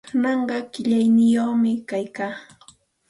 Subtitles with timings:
[0.07, 2.33] Kananqa qillayniyuqmi kaykaa.